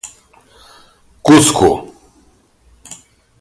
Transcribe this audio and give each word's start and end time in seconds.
Cusco 1.25 1.71